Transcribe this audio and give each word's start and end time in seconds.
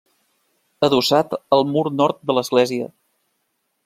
Adossat 0.87 1.35
al 1.57 1.61
mur 1.73 1.83
nord 1.99 2.21
de 2.31 2.37
l'església. 2.39 2.89